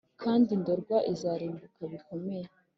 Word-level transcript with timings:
kandi 0.21 0.47
indorwa 0.57 0.97
izarimbuka 1.13 1.81
bikomeye 1.91 2.47